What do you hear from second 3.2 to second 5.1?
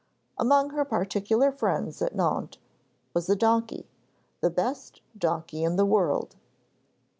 a donkey the best